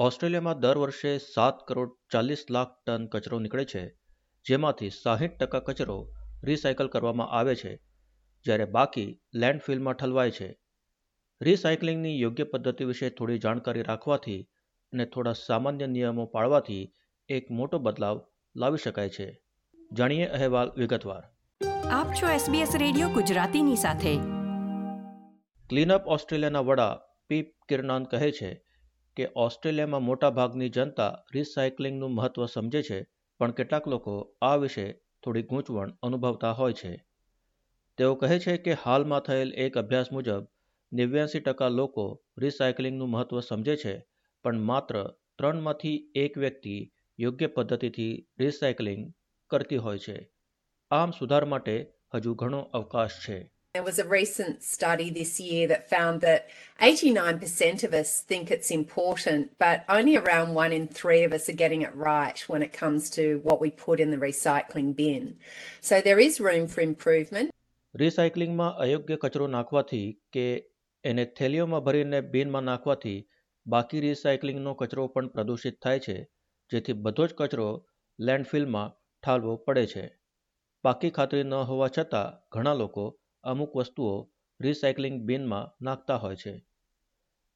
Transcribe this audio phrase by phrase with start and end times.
[0.00, 3.86] ઓસ્ટ્રેલિયામાં દર વર્ષે સાત કરોડ ચાલીસ લાખ ટન કચરો નીકળે છે
[4.48, 6.12] જેમાંથી સાહીઠ ટકા કચરો
[6.44, 7.76] રિસાયકલ કરવામાં આવે છે
[8.44, 10.60] જ્યારે બાકી લેન્ડફિલમાં ઠલવાય છે.
[11.42, 14.48] રિસાયકલિંગની યોગ્ય પદ્ધતિ વિશે થોડી જાણકારી રાખવાથી
[14.92, 16.94] અને થોડા સામાન્ય નિયમો પાળવાથી
[17.28, 18.26] એક મોટો બદલાવ
[18.56, 19.42] લાવી શકાય છે.
[19.92, 21.22] જાણીએ અહેવાલ વિગતવાર.
[21.88, 24.16] આપ છો SBS રેડિયો ગુજરાતીની સાથે.
[25.68, 28.69] ક્લીનઅપ ઓસ્ટ્રેલિયાના વડા પીપ કિરનાન કહે છે
[29.16, 33.06] કે ઓસ્ટ્રેલિયામાં મોટા ભાગની જનતા રિસાયકલિંગનું મહત્વ સમજે છે,
[33.38, 37.04] પણ કેટલાક લોકો આ વિશે થોડી ગૂંચવણ અનુભવતા હોય છે.
[37.98, 40.46] તેઓ કહે છે કે હાલમાં થયેલ એક અભ્યાસ મુજબ
[40.92, 44.06] નેવ્યાસી ટકા લોકો રિસાયકલિંગનું મહત્વ સમજે છે,
[44.44, 45.02] પણ માત્ર
[45.38, 49.12] ત્રણમાંથી એક વ્યક્તિ યોગ્ય પદ્ધતિથી રિસાયકલિંગ
[49.50, 50.30] કરતી હોય છે.
[50.90, 53.52] આમ સુધાર માટે હજુ ઘણો અવકાશ છે.
[53.74, 56.48] There was a recent study this year that found that
[56.80, 61.52] 89% of us think it's important, but only around one in three of us are
[61.54, 65.36] getting it right when it comes to what we put in the recycling bin.
[65.80, 67.52] So there is room for improvement.
[67.94, 70.02] રિસાયકલિંગમાં અયોગ્ય કચરો નાખવાથી
[70.34, 70.44] કે
[71.04, 73.16] એને થેલીઓમાં ભરીને બિનમાં નાખવાથી
[73.66, 76.18] બાકી રિસાયકલિંગનો કચરો પણ પ્રદૂષિત થાય છે
[76.70, 77.70] જેથી બધો જ કચરો
[78.18, 78.92] લેન્ડફિલમાં
[79.22, 80.04] ઠાલવો પડે છે
[80.84, 83.08] પાકી ખાતરી ન હોવા છતાં ઘણા લોકો
[83.44, 84.28] અમુક વસ્તુઓ
[84.60, 86.64] રિસાયકલિંગ બિનમાં નાખતા હોય છે.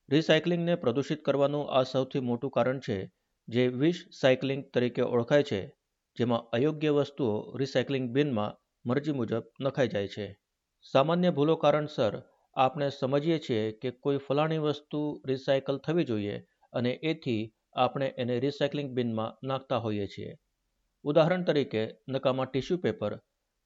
[0.08, 3.12] રિસાયકલિંગને પ્રદૂષિત કરવાનું આ સૌથી મોટું કારણ છે,
[3.48, 5.74] જે વિશ સાયકલિંગ તરીકે ઓળખાય છે,
[6.16, 8.56] જેમાં અયોગ્ય વસ્તુઓ રિસાયકલિંગ બિનમાં
[8.88, 10.38] મરજી મુજબ નખાઈ જાય છે.
[10.82, 12.22] સામાન્ય ભૂલો કારણસર
[12.56, 16.36] આપણે સમજીએ છીએ કે કોઈ ફલાણી વસ્તુ રિસાયકલ થવી જોઈએ
[16.72, 20.38] અને એથી આપણે એને રિસાયકલિંગ બિનમાં નાખતા હોઈએ છીએ.
[21.04, 23.16] ઉદાહરણ તરીકે નકામા ટિશ્યુ પેપર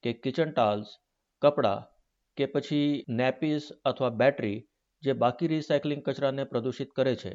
[0.03, 0.89] કે કિચન ટાલ્સ
[1.43, 1.98] કપડાં
[2.39, 4.57] કે પછી નેપીસ અથવા બેટરી
[5.03, 7.33] જે બાકી રિસાયકલિંગ કચરાને પ્રદૂષિત કરે છે.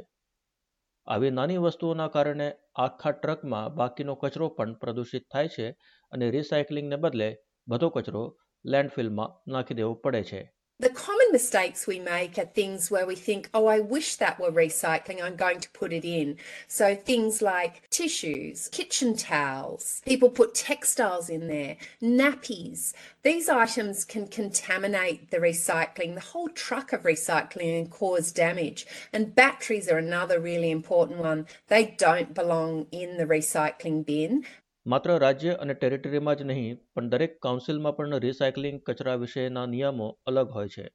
[1.08, 5.68] આવી નાની વસ્તુઓના કારણે આખા ટ્રકમાં બાકીનો કચરો પણ પ્રદૂષિત થાય છે
[6.12, 7.30] અને રિસાયકલિંગને બદલે
[7.68, 8.24] બધો કચરો
[8.66, 10.42] લેન્ડફિલમાં નાખી દેવો પડે છે.
[10.80, 14.52] The common mistakes we make are things where we think, oh, I wish that were
[14.52, 16.38] recycling, I'm going to put it in.
[16.68, 22.94] So things like tissues, kitchen towels, people put textiles in there, nappies.
[23.22, 28.88] These items can contaminate the recycling, the whole truck of recycling, and cause damage.
[29.14, 31.46] And batteries are another really important one.
[31.68, 34.44] They don't belong in the recycling bin.
[34.86, 40.50] માત્ર રાજ્ય અને ટેરિટરીમાં જ નહીં, પણ દરેક કાઉન્સિલમાં પણ recycling કચરા વિશેના નિયમો અલગ
[40.50, 40.90] હોય છે.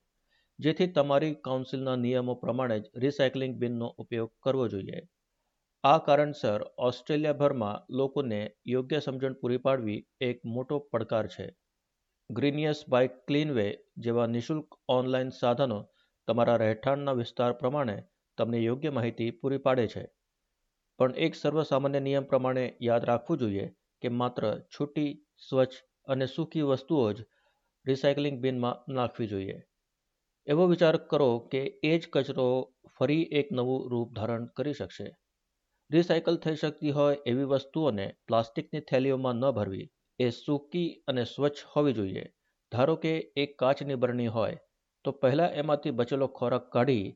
[0.58, 5.00] જેથી તમારી કાઉન્સિલના નિયમો પ્રમાણે જ રિસાયકલિંગ બિનનો ઉપયોગ કરવો જોઈએ.
[5.84, 11.56] આ કારણસર ઓસ્ટ્રેલિયાભરમાં લોકોને યોગ્ય સમજણ પૂરી પાડવી એક મોટો પડકાર છે.
[12.30, 15.88] ગ્રીનિયસ બાય ક્લીનવે જેવા નિઃશુલ્ક ઓનલાઈન સાધનો
[16.28, 18.04] તમારા રહેઠાણના વિસ્તાર પ્રમાણે
[18.38, 20.17] તમને યોગ્ય માહિતી પૂરી પાડે છે.
[20.98, 23.66] પણ એક સર્વસામાન્ય નિયમ પ્રમાણે યાદ રાખવું જોઈએ
[24.02, 25.76] કે માત્ર છૂટી, સ્વચ્છ
[26.08, 27.26] અને સૂકી વસ્તુઓ જ
[27.86, 29.58] રિસાયકલિંગ બિનમાં નાખવી જોઈએ.
[30.46, 32.48] એવો વિચાર કરો કે એ જ કચરો
[32.96, 35.06] ફરી એક નવું રૂપ ધારણ કરી શકશે.
[35.90, 39.86] રિસાયકલ થઈ શકતી હોય એવી વસ્તુઓને પ્લાસ્ટિકની થેલીઓમાં ન ભરવી.
[40.18, 42.26] એ સૂકી અને સ્વચ્છ હોવી જોઈએ.
[42.72, 44.58] ધારો કે એક કાચની બરણી હોય,
[45.04, 47.06] તો પહેલાં એમાંથી બચેલો ખોરાક કાઢી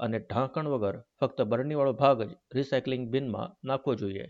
[0.00, 4.26] અને ઢાંકણ વગર ફક્ત બરણીવાળો ભાગ જ રિસાયકલિંગ બિનમાં નાખવો જોઈએ.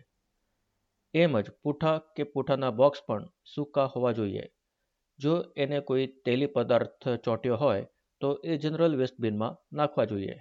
[1.15, 4.45] એમ જ પૂઠા કે પૂઠાના બોક્સ પણ સૂકા હોવા જોઈએ.
[5.19, 7.89] જો એને કોઈ તેલી પદાર્થ ચોંટ્યો હોય
[8.21, 10.37] તો એ જનરલ વેસ્ટ બિનમાં નાખવા જોઈએ.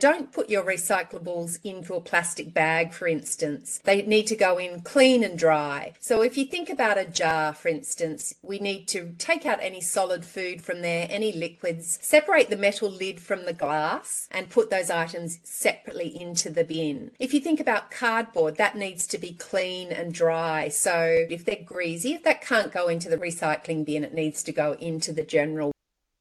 [0.00, 3.80] Don't put your recyclables into a plastic bag, for instance.
[3.82, 5.94] They need to go in clean and dry.
[5.98, 9.80] So, if you think about a jar, for instance, we need to take out any
[9.80, 14.70] solid food from there, any liquids, separate the metal lid from the glass, and put
[14.70, 17.10] those items separately into the bin.
[17.18, 20.68] If you think about cardboard, that needs to be clean and dry.
[20.68, 24.52] So, if they're greasy, if that can't go into the recycling bin, it needs to
[24.52, 25.72] go into the general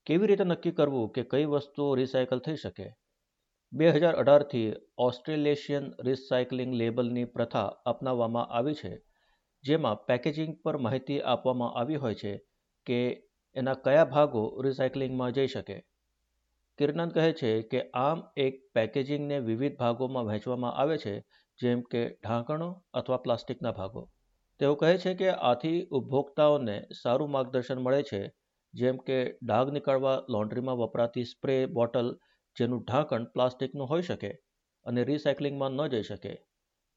[0.08, 2.86] કેવી રીતે નક્કી કરવું કે કઈ વસ્તુઓ recycle થઈ શકે
[3.73, 8.91] બે હજાર અઢારથી ઓસ્ટ્રેલેશિયન રિસાયકલિંગ લેબલની પ્રથા અપનાવવામાં આવી છે,
[9.65, 12.33] જેમાં પેકેજિંગ પર માહિતી આપવામાં આવી હોય છે
[12.87, 12.99] કે
[13.57, 15.77] એના કયા ભાગો રિસાયકલિંગમાં જઈ શકે.
[16.79, 21.15] કિરનન કહે છે કે આમ એક પેકેજિંગને વિવિધ ભાગોમાં વહેંચવામાં આવે છે,
[21.59, 24.03] જેમ કે ઢાંકણો અથવા પ્લાસ્ટિકના ભાગો.
[24.61, 28.21] તેઓ કહે છે કે આથી ઉપભોક્તાઓને સારું માર્ગદર્શન મળે છે,
[28.75, 32.13] જેમ કે ડાઘ નીકળવા, લોન્ડ્રીમાં વપરાતી સ્પ્રે બોટલ
[32.57, 34.31] જેનું ઢાંકણ પ્લાસ્ટિકનું હોઈ શકે
[34.87, 36.33] અને રિસાયકલિંગમાં ન જઈ શકે.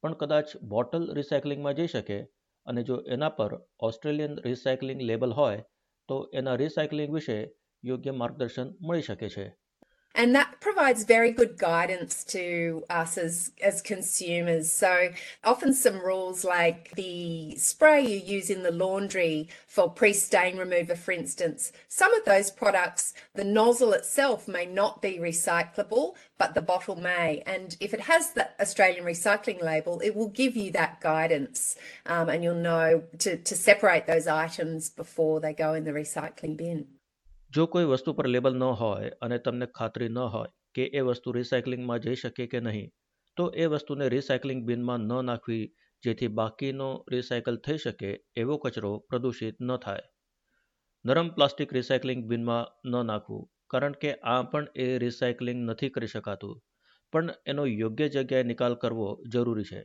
[0.03, 2.17] પણ કદાચ બોટલ રિસાયકલિંગમાં જઈ શકે
[2.65, 5.63] અને જો એના પર ઓસ્ટ્રેલિયન રિસાયકલિંગ લેબલ હોય
[6.09, 7.37] તો એના રિસાયકલિંગ વિશે
[7.83, 9.45] યોગ્ય માર્ગદર્શન મળી શકે છે.
[10.17, 14.71] And that provides very good guidance to us as, as consumers.
[14.71, 15.09] So,
[15.43, 20.95] often some rules like the spray you use in the laundry for pre stain remover,
[20.95, 26.61] for instance, some of those products, the nozzle itself may not be recyclable, but the
[26.61, 27.43] bottle may.
[27.45, 31.75] And if it has the Australian recycling label, it will give you that guidance
[32.05, 36.55] um, and you'll know to, to separate those items before they go in the recycling
[36.55, 36.87] bin.
[37.55, 41.31] જો કોઈ વસ્તુ પર label ન હોય અને તમને ખાતરી ન હોય કે એ વસ્તુ
[41.31, 42.87] રિસાયકલિંગમાં જઈ શકે કે નહીં,
[43.37, 45.65] તો એ વસ્તુને રિસાયકલિંગ બિનમાં ન નાખવી
[46.03, 50.05] જેથી બાકીનો રિસાયકલ થઈ શકે એવો કચરો પ્રદૂષિત ન થાય.
[51.05, 56.55] નરમ પ્લાસ્ટિક રિસાયકલિંગ બિનમાં ન નાખવું, કારણ કે આ પણ એ રિસાયકલિંગ નથી કરી શકાતું,
[57.13, 59.81] પણ એનો યોગ્ય જગ્યાએ નિકાલ કરવો જરૂરી છે.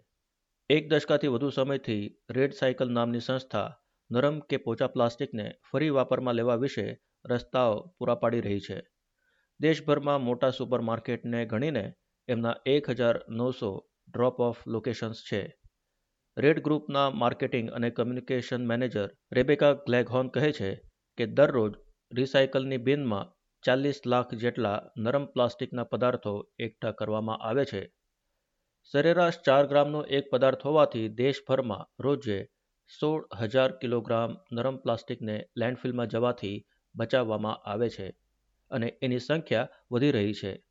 [0.71, 3.69] એક દશકાથી વધુ સમયથી રેડ સાયકલ નામની સંસ્થા
[4.11, 6.89] નરમ કે પોચા પ્લાસ્ટિકને ફરી વાપરમાં લેવા વિશે
[7.25, 8.79] રસ્તાઓ પૂરા પાડી રહી છે.
[9.61, 11.95] દેશભરમાં મોટા સુપર માર્કેટને ગણીને
[12.29, 13.71] એમના એક હજાર નવસો
[14.09, 15.43] ડ્રોપ ઓફ લોકેશન્સ છે.
[16.37, 20.71] રેડ ગ્રુપના માર્કેટિંગ અને કમ્યુનિકેશન મેનેજર રેબેકા ગ્લેગહોન કહે છે
[21.19, 21.73] કે દરરોજ
[22.13, 23.31] રિસાયકલની બિનમાં
[23.65, 27.83] ચાલીસ લાખ જેટલા નરમ પ્લાસ્ટિકના પદાર્થો એકઠા કરવામાં આવે છે.
[28.85, 32.39] સરેરાશ ચાર ગ્રામનો એક પદાર્થ હોવાથી દેશભરમાં રોજે
[33.01, 36.57] સોળ હજાર કિલોગ્રામ નરમ પ્લાસ્ટિકને લેન્ડફિલમાં જવાથી
[36.95, 38.17] બચાવવામાં આવે છે
[38.71, 40.65] અને એની સંખ્યા વધી રહી છે.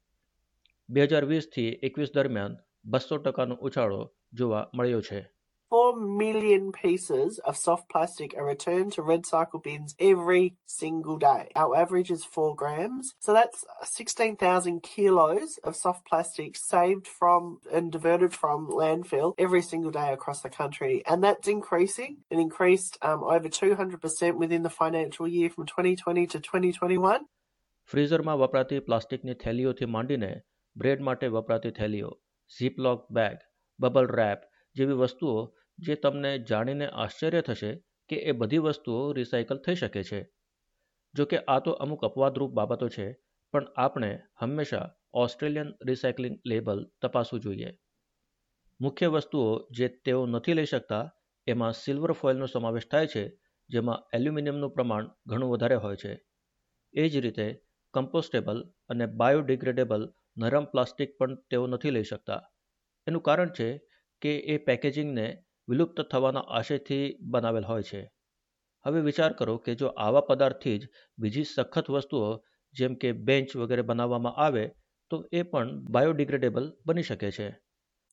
[0.89, 5.38] બે હજાર વીસથી એકવીસ દરમિયાન બસો ટકાનો ઉછાળો જોવા મળ્યો છે.
[5.74, 11.50] 4 million pieces of soft plastic are returned to red cycle bins every single day.
[11.56, 13.12] Our average is 4 grams.
[13.18, 19.90] So that's 16,000 kilos of soft plastic saved from and diverted from landfill every single
[19.90, 21.02] day across the country.
[21.08, 22.18] And that's increasing.
[22.30, 27.26] It increased um, over 200% within the financial year from 2020 to 2021.
[27.88, 30.30] ફ્રીઝરમાં વપરાતી પ્લાસ્ટિકની થેલીઓથી માંડીને
[30.76, 32.10] bread માટે વપરાતી થેલીઓ
[32.50, 33.42] Ziploc bag
[33.78, 34.46] bubble wrap
[34.76, 35.34] જેવી વસ્તુઓ
[35.79, 40.29] જે તમને જાણીને આશ્ચર્ય થશે કે એ બધી વસ્તુઓ રિસાયકલ થઈ શકે છે.
[41.13, 43.17] જો કે આ તો અમુક અપવાદરૂપ બાબતો છે,
[43.51, 47.77] પણ આપણે હંમેશા ઓસ્ટ્રેલિયન રિસાયકલિંગ લેબલ તપાસવું જોઈએ.
[48.81, 51.15] મુખ્ય વસ્તુઓ જે તેઓ નથી લઈ શકતા,
[51.47, 53.39] એમાં સિલ્વર ફોઇલનો સમાવેશ થાય છે,
[53.69, 56.25] જેમાં એલ્યુમિનિયમનું પ્રમાણ ઘણું વધારે હોય છે.
[56.93, 57.61] એ જ રીતે
[57.93, 62.51] કમ્પોસ્ટેબલ અને બાયોડિગ્રેડેબલ નરમ પ્લાસ્ટિક પણ તેઓ નથી લઈ શકતા.
[63.07, 63.87] એનું કારણ છે
[64.21, 68.01] કે એ પેકેજિંગને વિલુપ્ત થવાના આશયથી બનાવેલ હોય છે
[68.85, 72.29] હવે વિચાર કરો કે જો આવા પદાર્થથી જ બીજી સખત વસ્તુઓ
[72.75, 74.63] જેમ કે બેન્ચ વગેરે બનાવવામાં આવે
[75.11, 77.49] તો એ પણ બાયોડિગ્રેડેબલ બની શકે છે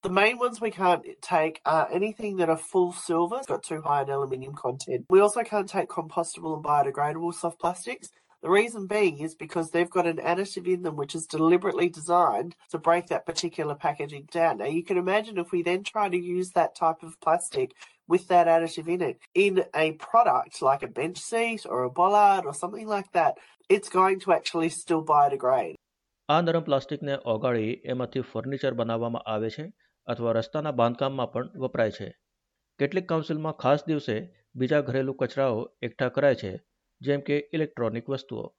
[0.05, 4.03] The main ones we can't take are anything that are full silver, got too high
[4.03, 5.07] an aluminium content.
[5.11, 8.13] We also can't take compostable and biodegradable soft plastics.
[8.46, 12.56] The reason being is because they've got an additive in them which is deliberately designed
[12.72, 14.58] to break that particular packaging down.
[14.58, 17.76] Now you can imagine if we then try to use that type of plastic
[18.10, 22.46] with that additive in it in a product like a bench seat or a bollard
[22.46, 23.38] or something like that,
[23.70, 25.78] it's going to actually still biodegrade.
[26.30, 29.66] આ નરમ પ્લાસ્ટિકને ઓગાળી એમાંથી furniture બનાવવામાં આવે છે
[30.08, 32.10] અથવા રસ્તાના બાંધકામમાં પણ વપરાય છે
[32.80, 34.18] કેટલીક કાઉન્સિલમાં ખાસ દિવસે
[34.56, 36.52] બીજા ઘરેલું કચરાઓ એકઠા કરાય છે
[37.01, 38.55] જેમ કે ઇલેક્ટ્રોનિક વસ્તુઓ.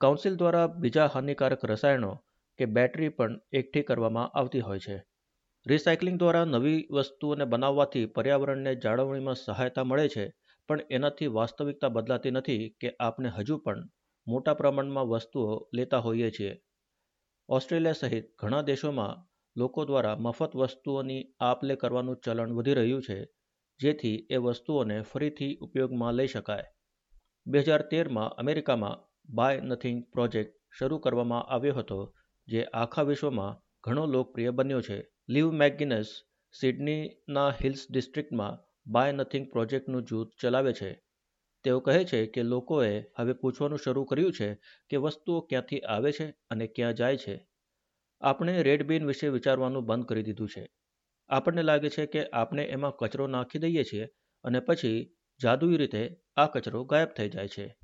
[0.00, 2.12] કાઉન્સિલ દ્વારા બીજા હાનિકારક રસાયણો
[2.58, 5.04] કે બેટરી પણ એકઠી કરવામાં આવતી હોય છે.
[5.66, 10.34] રિસાયકલિંગ દ્વારા નવી વસ્તુઓને બનાવવાથી પર્યાવરણને જાળવણીમાં સહાયતા મળે છે,
[10.68, 13.88] પણ એનાથી વાસ્તવિકતા બદલાતી નથી કે આપણે હજુ પણ
[14.26, 16.60] મોટા પ્રમાણમાં વસ્તુઓ લેતા હોઈએ છીએ.
[17.48, 19.26] ઓસ્ટ્રેલિયા સહિત ઘણા દેશોમાં
[19.56, 23.28] લોકો દ્વારા મફત વસ્તુઓની આપ લે કરવાનું ચલણ વધી રહ્યું છે,
[23.80, 26.64] જેથી એ વસ્તુઓને ફરીથી ઉપયોગમાં લઈ શકાય.
[27.46, 28.98] બે હજાર તેરમાં અમેરિકામાં
[29.34, 32.14] બાય નથિંગ પ્રોજેક્ટ શરૂ કરવામાં આવ્યો હતો,
[32.48, 35.06] જે આખા વિશ્વમાં ઘણો લોકપ્રિય બન્યો છે.
[35.28, 36.06] લીવ મેકગિનસ
[36.60, 41.02] સિડનીના હિલ્સ ડિસ્ટ્રિક્ટમાં બાય નથિંગ પ્રોજેક્ટનું જૂથ ચલાવે છે.
[41.64, 44.54] તેઓ કહે છે કે લોકોએ હવે પૂછવાનું શરૂ કર્યું છે
[44.90, 47.46] કે વસ્તુઓ ક્યાંથી આવે છે અને ક્યાં જાય છે.
[48.20, 50.66] આપણે રેડ બિન વિશે વિચારવાનું બંધ કરી દીધું છે.
[51.28, 54.08] આપણને લાગે છે કે આપણે એમાં કચરો નાખી દઈએ છીએ
[54.44, 57.76] અને પછી જાદુઈ રીતે આ કચરો ગાયબ થઈ જાય છે.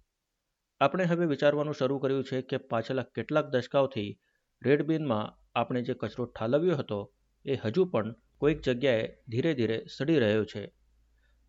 [0.81, 4.21] આપણે હવે વિચારવાનું શરૂ કર્યું છે કે પાછલા કેટલાક દશકાઓથી
[4.65, 7.13] રેડ બિનમાં આપણે જે કચરો ઠાલવ્યો હતો,
[7.45, 10.67] એ હજુ પણ કોઈક જગ્યાએ ધીરે ધીરે સડી રહ્યો છે.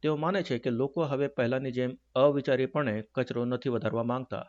[0.02, 4.46] તેઓ માને છે કે લોકો હવે પહેલાંની જેમ અવિચારીપણે કચરો નથી વધારવા માંગતા.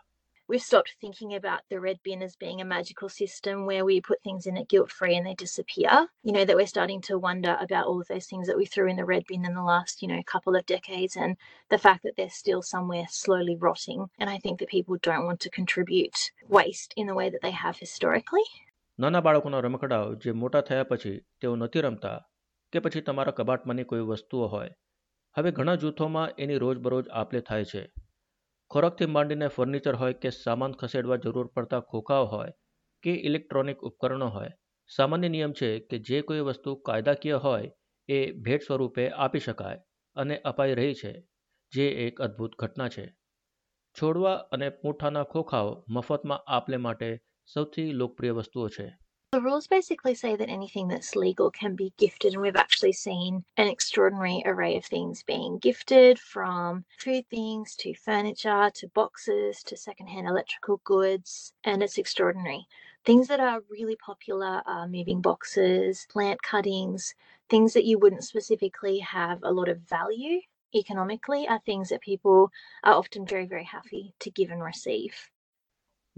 [0.50, 4.22] we've stopped thinking about the red bin as being a magical system where we put
[4.24, 6.07] things in it guilt free and they disappear.
[6.24, 8.89] You know, that we're starting to wonder about all of those things that we threw
[8.89, 11.38] in the red bin in the last, you know, couple of decades and
[11.69, 14.10] the fact that they're still somewhere slowly rotting.
[14.19, 17.55] And I think that people don't want to contribute waste in the way that they
[17.63, 18.45] have historically.
[19.00, 22.12] નાના બાળકોના રમકડાઓ જે મોટા થયા પછી તેઓ નથી રમતા
[22.74, 24.74] કે પછી તમારા કબાટમાંની કોઈ વસ્તુઓ હોય
[25.38, 27.81] હવે ઘણા જૂથોમાં એની રોજબરોજ આપલે થાય છે
[28.70, 32.52] ખોરાકથી માંડીને ફર્નિચર હોય કે સામાન ખસેડવા જરૂર પડતા ખોખાઓ હોય
[33.02, 34.50] કે ઇલેક્ટ્રોનિક ઉપકરણો હોય,
[34.90, 37.70] સામાન્ય નિયમ છે કે જે કોઈ વસ્તુ કાયદાકીય હોય
[38.08, 39.82] એ ભેટ સ્વરૂપે આપી શકાય
[40.16, 41.12] અને અપાઈ રહી છે,
[41.72, 43.06] જે એક અદ્ભુત ઘટના છે.
[43.96, 47.10] છોડવા અને પૂંઠાના ખોખાઓ મફતમાં આપલે માટે
[47.48, 48.87] સૌથી લોકપ્રિય વસ્તુઓ છે.
[49.38, 53.45] The rules basically say that anything that's legal can be gifted, and we've actually seen
[53.57, 59.76] an extraordinary array of things being gifted from food things to furniture to boxes to
[59.76, 62.66] secondhand electrical goods, and it's extraordinary.
[63.04, 67.14] Things that are really popular are moving boxes, plant cuttings,
[67.49, 70.40] things that you wouldn't specifically have a lot of value
[70.75, 72.50] economically are things that people
[72.83, 75.30] are often very, very happy to give and receive.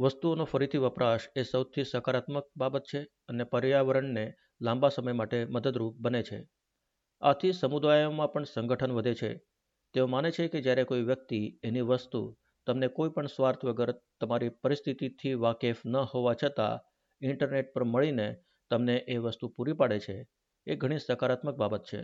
[0.01, 4.25] વસ્તુઓનો ફરીથી વપરાશ એ સૌથી સકારાત્મક બાબત છે અને પર્યાવરણને
[4.61, 6.39] લાંબા સમય માટે મદદરૂપ બને છે.
[7.23, 9.31] આથી સમુદાયોમાં પણ સંગઠન વધે છે.
[9.95, 14.49] તેઓ માને છે કે જ્યારે કોઈ વ્યક્તિ એની વસ્તુ તમને કોઈ પણ સ્વાર્થ વગર તમારી
[14.49, 16.81] પરિસ્થિતિથી વાકેફ ન હોવા છતાં
[17.23, 18.37] ઇન્ટરનેટ પર મળીને
[18.71, 20.17] તમને એ વસ્તુ પૂરી પાડે છે,
[20.67, 22.01] એ ઘણી સકારાત્મક બાબત છે.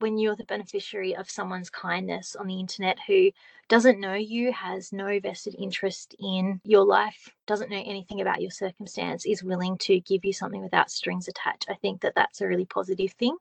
[0.00, 3.30] When you're the beneficiary of someone's kindness on the internet who
[3.70, 8.50] doesn't know you, has no vested interest in your life, doesn't know anything about your
[8.52, 12.46] circumstance, is willing to give you something without strings attached, I think that that's a
[12.46, 13.36] really positive thing.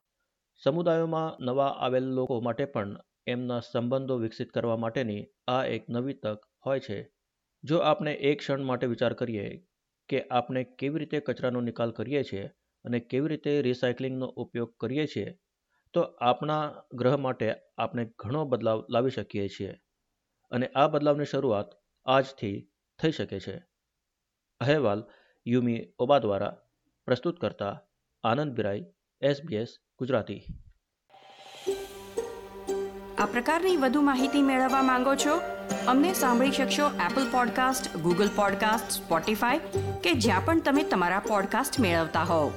[0.62, 2.94] સમુદાયોમાં નવા આવેલ લોકો માટે પણ
[3.28, 6.98] એમના સંબંધો વિકસિત કરવા માટેની આ એક નવી તક હોય છે
[7.64, 9.48] જો આપણે એક ક્ષણ માટે વિચાર કરીએ
[10.10, 12.46] કે આપણે કેવી રીતે કચરાનો નિકાલ કરીએ છીએ
[12.86, 15.28] અને કેવી રીતે રિસાયકલિંગનો ઉપયોગ કરીએ છીએ
[15.94, 19.76] તો આપણા ગ્રહ માટે આપણે ઘણો બદલાવ લાવી શકીએ છીએ.
[20.52, 21.70] અને આ બદલાવની શરૂઆત
[22.06, 23.64] આજથી થઈ શકે છે.
[24.60, 25.04] અહેવાલ
[25.48, 26.58] યુમી ઓબા દ્વારા
[27.06, 27.82] પ્રસ્તુત કરતા
[28.24, 28.86] આનંદ બિરાઈ
[29.22, 30.46] એસબીએસ ગુજરાતી.
[33.18, 35.42] આ પ્રકારની વધુ માહિતી મેળવવા માંગો છો?
[35.88, 39.60] અમને સાંભળી શકશો Apple podcast Google podcast Spotify
[40.04, 42.52] કે જ્યાં પણ તમે તમારા પોડકાસ્ટ મેળવતા હોવ.